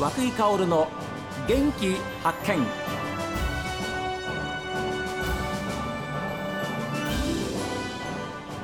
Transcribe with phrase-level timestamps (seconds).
[0.00, 0.88] 和久井薫の
[1.46, 2.66] 元気発見。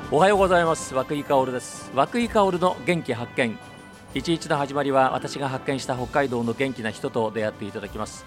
[0.09, 0.95] おはようございます。
[0.95, 1.91] 和久井薫です。
[1.93, 3.55] 和久井薫の元気発見。
[4.15, 8.25] 一日の始まりは私が発見した北海道の元気な人と出会っていただきます。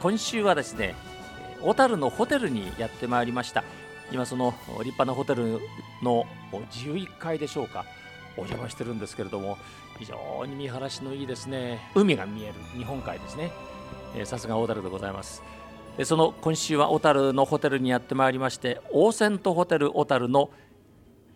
[0.00, 0.94] 今週はですね
[1.60, 3.64] 小樽のホテルにやってまいりました。
[4.10, 5.60] 今その立派なホテル
[6.02, 7.84] の11階でしょうか。
[8.36, 9.58] お邪魔してるんですけれども
[9.98, 11.90] 非常に見晴らしのいいですね。
[11.94, 13.52] 海が見える日本海ですね。
[14.24, 15.42] さすが小樽でございます。
[15.96, 20.50] でその今週は小樽のホテルにやってまいりましてオーセントホテル小樽の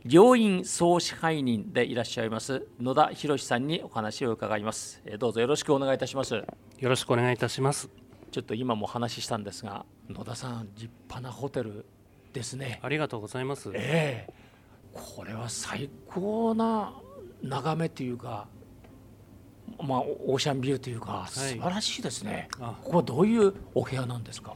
[0.08, 5.02] 病院総支配人でいらっしゃいます野田博さんにお話を伺います。
[5.18, 6.34] どうぞよろしくお願いいたします。
[6.34, 6.44] よ
[6.80, 7.88] ろしくお願いいたします。
[8.30, 11.84] ちょっと今も話したんですが野田さん立派なホテル
[12.32, 12.80] ですね。
[12.82, 13.70] ありがとうございます。
[13.74, 14.43] ええ
[14.94, 16.94] これは最高な
[17.42, 18.46] 眺めというか
[19.82, 24.54] まあ、オーシャンビューというか素晴らしいですね、はい、ここはどういうお部屋なんですか？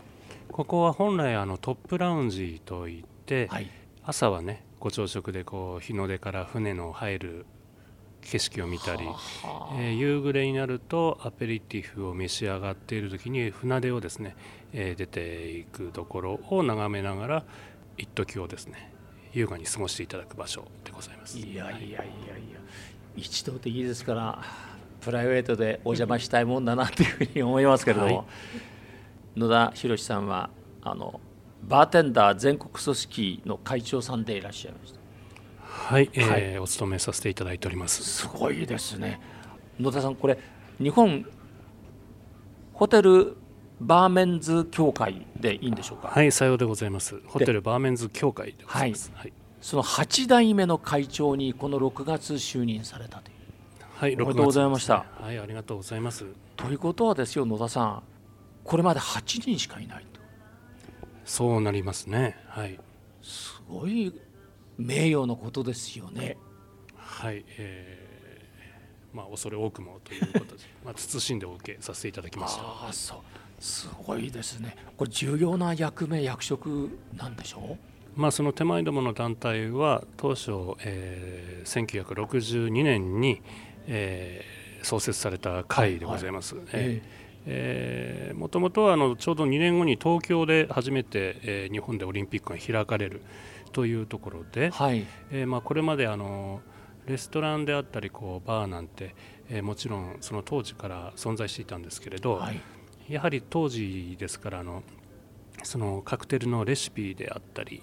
[0.52, 3.70] ここは本来あのトップラウンジといって、はい、
[4.04, 7.46] 朝はねご朝食でこう日の出から船の入る
[8.20, 14.36] 景色を見たり、はあ、えー、夕暮れになるとアペリティフを召し上がっている時に船出をですね、
[14.72, 17.44] えー、出ていくところを眺めながら
[17.96, 18.92] 一時をですね
[19.32, 21.38] 優雅に過ごしていただく場所でございます。
[21.38, 22.04] いやいやいやいや。
[23.16, 24.42] 一度でいいですから
[25.00, 28.24] プライベートでお邪魔したいもんだなというふうに思いますけれども、は
[29.36, 30.50] い、野田博さんは
[30.82, 31.20] あの
[31.62, 34.98] バーテンダー全国組織の会長さんでいらっしゃいました。
[35.60, 38.02] はい、えー、お勤めさせていただいております。
[38.02, 39.20] すごいですね。
[39.78, 40.38] 野田さんこれ
[40.80, 41.24] 日本
[42.72, 43.36] ホテル
[43.80, 46.08] バーメンズ協会でいいんでしょうか？
[46.08, 53.38] はいさようでございますホテルバーメンズ協会でございます、はい、その8代目の会長にこの6月就任されたという
[53.98, 55.06] はい、ありがとうございました。
[55.20, 56.24] はい、ありがとうございます。
[56.54, 58.02] ということはですよ、野田さん、
[58.62, 60.20] これまで8人しかいないと。
[61.24, 62.36] そうなりますね。
[62.46, 62.78] はい。
[63.22, 64.14] すごい
[64.76, 66.36] 名誉のことですよね。
[66.94, 72.62] はい、えー、まあ恐れ多くもということで、 まあ慎んでお受けさせていただきました。
[72.62, 73.18] ああ、そう。
[73.58, 74.76] すごいですね。
[74.96, 77.76] これ重要な役目役職なんでしょ
[78.16, 78.20] う？
[78.20, 83.40] まあ、その手前どもの団体は当初、えー、1962年に、
[83.86, 86.56] えー、創設された会でございます。
[88.34, 93.22] もともとはあのちょうど2年後に東京で初めて、えー、日本でオリンピックが開かれる
[93.72, 96.60] というところで、はい、えー、まあ、これまであの
[97.06, 99.14] レストランであったりこうバーなんて、
[99.48, 102.60] えー、もちろんその当時から存在していたんですけれど、はい、
[103.08, 104.82] やはり当時ですからあの
[105.62, 107.82] そのカクテルのレシピであったり、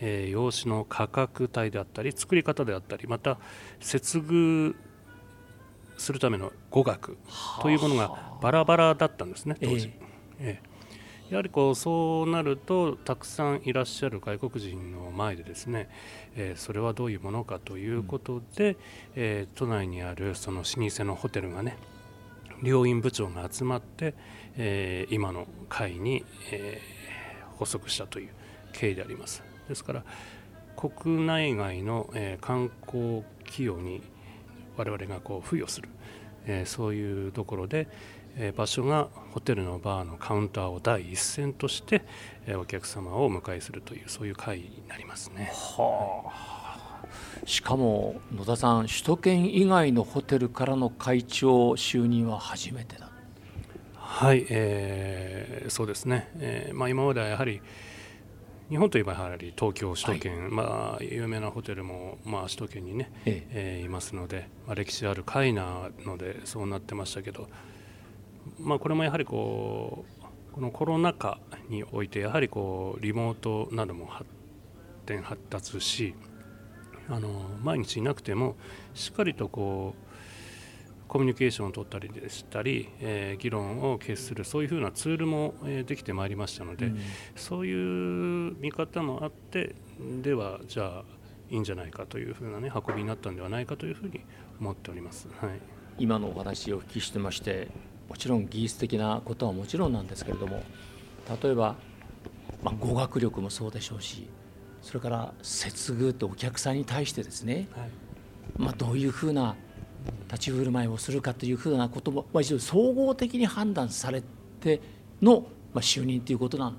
[0.00, 3.38] えー、用紙の価格帯であったり作り方であったりまた
[3.80, 4.74] 接遇
[5.98, 7.18] するための語学
[7.60, 9.92] というものがバラバラだったんですね当時、
[10.40, 10.70] ええ。
[11.30, 15.88] やはりこうそうなるとたくさんいらっしゃる外国人の前でですね、
[16.34, 18.76] えー、それはどういうものかということで、うん、
[19.14, 21.76] えー、都内にあるその老舗のホテルがね
[22.62, 24.14] 両院部長が集まって、
[24.56, 26.80] えー、今の会に、え
[27.58, 28.28] 発足したという
[28.72, 30.04] 経緯でありますですから
[30.76, 34.02] 国内外の、え観光企業に
[34.76, 35.88] 我々がこう付与する、
[36.46, 37.88] えー、そういうところで、
[38.36, 42.02] えー、場所がホテルのバーのカウンターを第一線として、
[42.46, 45.52] えー、お客様をお迎えするというそういう会になりますね。
[45.52, 46.59] はあ、
[47.44, 53.10] しかも野田さん首都圏以外のホテルからの会長就任は初めてだ。
[53.94, 57.62] はい、えー、そうですね、えーまあ、今まではやはり
[58.68, 63.78] 日本といえばやはり東京、首都圏、はい、まあ、有名なホテルも、まあ、首都圏にね、ええ。
[63.78, 67.48] えー、いますので、まあ、歴史ある会なのでそうなってましたけど、
[68.58, 71.38] まあ、これもやはりこうこのコロナ禍
[71.68, 74.28] においてやはりこうリモートなども発
[75.06, 76.14] 展発達し
[77.10, 77.28] あの
[77.62, 78.56] 毎日いなくても
[78.94, 80.10] しっかりとこう
[81.08, 87.00] コミュニケーションを取ったりでしたり、えー、議論を決するそういうふうなツールも、えー、できてまいりましたので、うん、
[87.34, 89.74] そういう見方もあって
[90.22, 91.04] ではじゃあ
[91.50, 94.20] いいんじゃないかというふうな、ね、運びになったんではないかというふうに
[94.60, 95.50] 思っております、はい、
[95.98, 97.66] 今のお話をお聞きしてまして
[98.08, 100.62] もちろん技術的なことはもちろんなんですけれども
[101.42, 101.74] 例えば、
[102.62, 104.28] まあ、語学力もそうでしょうし
[104.82, 107.90] それから接遇ってお客さんに対してですね、はい、
[108.56, 109.56] まあ、どういうふうな
[110.28, 114.22] 立ち振る舞いをするかというふうなことも、まあ、一応総合的に判断され
[114.60, 114.80] て
[115.20, 116.78] の、まあ、就任ということなん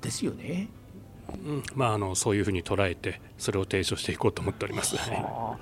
[0.00, 0.68] ですよね。
[1.44, 1.62] うん。
[1.74, 5.58] まあ、あのそういうふうに捉えてそれを提唱していこうと思っております、は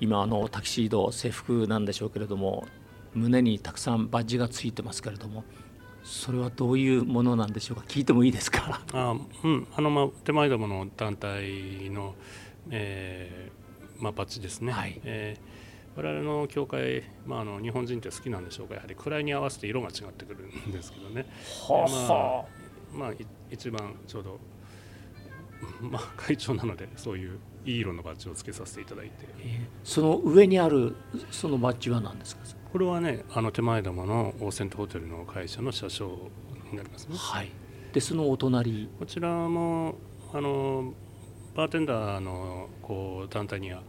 [0.00, 2.66] 今あのタキシード制服なんでしょうけれども
[3.14, 5.44] 胸にたくさんバッジがついてますけれども
[6.10, 7.84] それはどういうものなんでしょうか？
[7.86, 8.80] 聞いてもいいですか？
[8.92, 9.14] あ
[9.44, 9.66] うん。
[9.76, 12.14] あの、まあ、手前どもの団体の、
[12.70, 15.00] えーまあ、バッジですね、はい。
[15.04, 18.74] えー、我々の教会、まあ、あの日本人って好きなんでしょうか？
[18.74, 21.26] やはり位に合わせて色が違ってくるんですけどね。
[21.68, 22.44] は
[22.92, 23.12] まあ、まあ、
[23.48, 24.40] 一番ちょうど、
[25.80, 29.12] まあ、会長なのでそういういい色のバッジをつけさせていただいて、
[29.44, 30.96] えー、その上にある
[31.30, 32.42] そのバッジは何ですか？
[32.72, 36.30] これはねあの手前玉のオーセントホテルの会社の社長
[36.70, 37.16] になりますね。
[37.16, 37.50] はい、
[37.92, 38.88] でそのお隣？
[38.98, 39.96] こちらも
[40.32, 40.94] あの
[41.56, 43.82] バーテンダーのこう団体には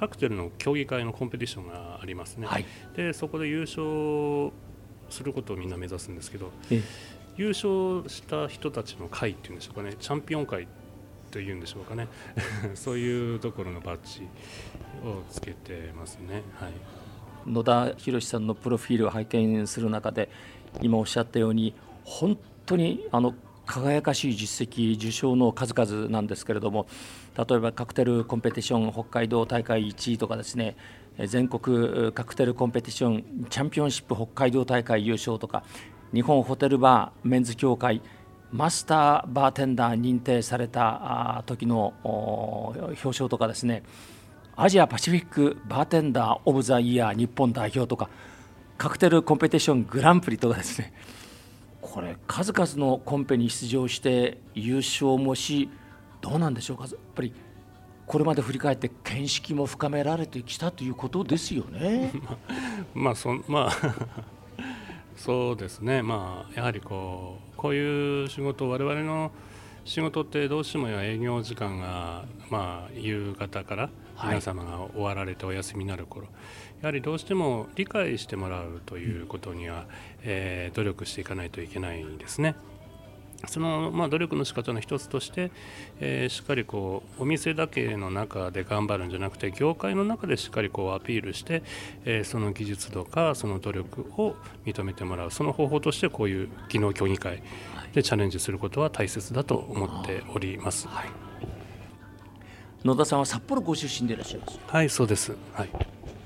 [0.00, 2.46] カクテルの競技会のコンペティションがありますね。
[2.46, 2.66] はい、
[2.96, 4.52] でそこで優勝
[5.10, 6.50] することをみんな目指すんですけど、
[7.36, 9.94] 優勝した人たちの会っていうんでしょうかね。
[9.98, 10.66] チャンピオン会
[11.30, 12.08] というんでしょうかね。
[12.74, 14.22] そういうところのバッジ
[15.06, 16.42] をつけてますね。
[16.58, 16.72] はい
[17.48, 20.28] 野田博さんのプロフィールを拝見する中で
[20.82, 21.74] 今おっしゃったように
[22.04, 23.34] 本当にあの
[23.66, 26.86] 輝かしい実績受賞の数々なんですけれども
[27.36, 30.76] 例えばカクテルコンペティション北海道大会1位とかですね
[31.26, 35.64] 全国カクテルコンペティションチャンピオンシップ北海道大会優勝とか
[36.14, 38.00] 日本ホテルバーメンズ協会
[38.50, 43.82] マスターバーテンダー認定された時の表彰とかですね
[44.60, 48.10] アジアパシフィックバーテンダー・オブ・ザ・イヤー日本代表とか
[48.76, 50.92] カクテルコンペティショングランプリとかですね。
[51.80, 55.70] これ数々のコンペに出場して優勝もし
[56.20, 56.86] どうなんでしょうか。
[56.86, 57.32] やっぱり
[58.04, 62.10] これまで振り返って見識も深められてきたということですよね。
[62.94, 63.70] まあそまあ
[65.14, 66.02] そうですね。
[66.02, 69.30] まあやはりこうこういう仕事我々の
[69.88, 73.90] 仕事ってどうしても営業時間がまあ夕方から
[74.22, 76.34] 皆様が終わられてお休みになる頃、はい、
[76.82, 79.86] やはりどうしても理解してもらうということには、
[80.24, 82.54] えー、努力していかないといけないんですね。
[83.46, 85.52] その、まあ、努力の仕方の一つとして、
[86.00, 91.62] えー、しっかりこうお店だけの中で頑張るんじゃなくて業界の中でしっかりこうアピールして、
[92.04, 94.34] えー、その技術とかその努力を
[94.66, 95.30] 認めてもらう。
[95.30, 97.42] その方法としてこういう技能協議会
[97.92, 100.88] でチャレンジすることは大切だと思っております。
[100.88, 101.06] はい。
[102.84, 105.36] 野田さんは札幌ご出身でいらっしゃいますはいそうです。
[105.52, 105.68] はい。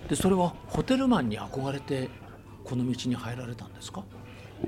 [0.09, 2.09] でそれはホテルマンに憧れて
[2.65, 4.03] この道に入られたんですか？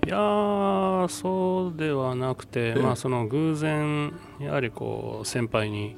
[0.06, 5.96] いやそうではなくて、まあ、その偶然やはりこう先輩に、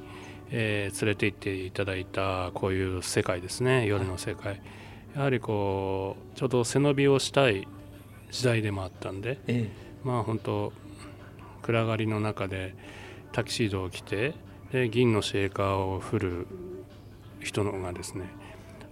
[0.50, 3.86] えー、連れて行っていただいたこういう世界ですね。
[3.86, 4.60] 夜の世界。
[5.14, 7.66] やはりこうちょうど背伸びをしたい
[8.30, 9.70] 時代でもあったんで、ええ、
[10.04, 10.72] まあ本当
[11.62, 12.74] 暗がりの中で
[13.32, 14.34] タキシードを着て
[14.72, 16.46] で銀のシェーカーを振る
[17.40, 18.28] 人のがですね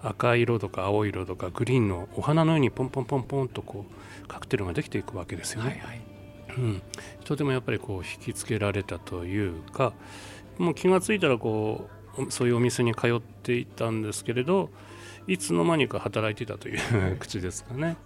[0.04, 5.70] 赤色とか青色とかグリーンのお花のようにポンポンポンポンとこうカクテルができていくわけですよね。
[5.70, 6.00] はいはい
[6.56, 6.82] うん、
[7.24, 9.92] とてもやっぱりこう引きつけられたというか
[10.56, 14.70] もう気が付いたらこうそういうお店に通っていたんですけれど
[15.26, 17.96] いつの間にか働いていたという 口ですかね。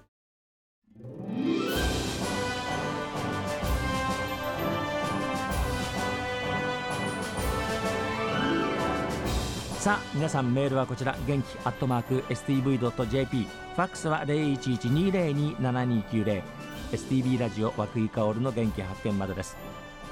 [9.78, 16.42] さあ皆さんメールはこちら元気アットマーク STV.jp ファックスは0112027290
[16.90, 19.56] STV ラジオ和久井薫の元気発見までです。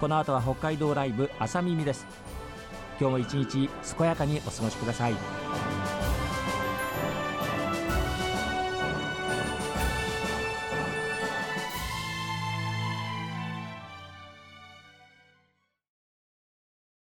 [0.01, 2.07] この後は北海道ライブ朝耳です。
[3.01, 3.69] 今日も一日
[3.99, 5.15] 健やかにお過ごしください。